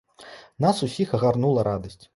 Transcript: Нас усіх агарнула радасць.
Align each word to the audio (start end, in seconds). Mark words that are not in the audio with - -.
Нас 0.65 0.81
усіх 0.89 1.15
агарнула 1.19 1.69
радасць. 1.71 2.03